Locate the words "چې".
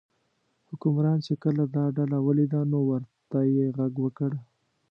1.25-1.33